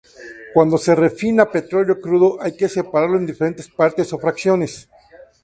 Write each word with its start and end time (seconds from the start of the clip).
Cuando 0.55 0.79
se 0.79 0.95
refina 0.95 1.51
"petróleo 1.51 2.01
crudo", 2.01 2.41
hay 2.41 2.53
que 2.57 2.67
separarlo 2.67 3.19
en 3.19 3.27
diferentes 3.27 3.67
partes, 3.69 4.11
o 4.11 4.17
fracciones. 4.17 4.89